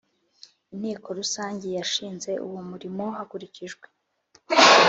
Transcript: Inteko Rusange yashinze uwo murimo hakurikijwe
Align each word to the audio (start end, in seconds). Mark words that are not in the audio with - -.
Inteko 0.73 1.07
Rusange 1.19 1.65
yashinze 1.77 2.31
uwo 2.45 2.59
murimo 2.69 3.05
hakurikijwe 3.17 3.85